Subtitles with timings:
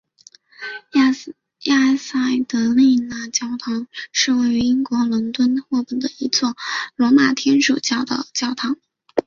[0.89, 1.35] 圣
[1.75, 2.17] 埃塞
[2.47, 6.55] 德丽达教堂是位于英国伦敦霍本的一座
[6.95, 8.77] 罗马天主教的教堂。